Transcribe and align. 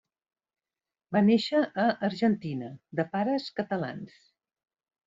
Va 1.17 1.21
néixer 1.27 1.61
a 1.85 1.87
Argentina, 2.09 2.73
de 3.01 3.07
pares 3.15 3.53
catalans. 3.63 4.19